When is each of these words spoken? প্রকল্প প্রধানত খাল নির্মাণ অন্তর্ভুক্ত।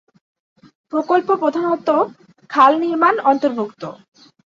প্রকল্প 0.93 1.29
প্রধানত 1.35 1.87
খাল 2.49 2.71
নির্মাণ 2.79 3.15
অন্তর্ভুক্ত। 3.23 3.83